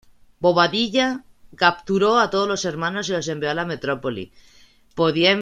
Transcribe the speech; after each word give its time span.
Bobadilla 0.39 1.25
capturó 1.55 2.17
a 2.17 2.29
todos 2.31 2.47
los 2.47 2.65
hermanos 2.65 3.07
y 3.07 3.11
los 3.11 3.27
envió 3.27 3.51
a 3.51 3.53
la 3.53 3.65
metrópoli. 3.67 4.31